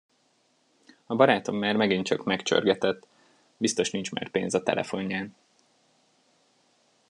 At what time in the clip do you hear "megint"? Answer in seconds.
1.75-2.05